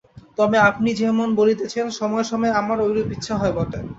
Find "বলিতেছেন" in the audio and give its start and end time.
1.35-1.85